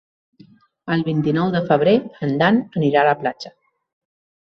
[0.95, 1.93] El vint-i-nou de febrer
[2.29, 3.53] en Dan anirà a la platja.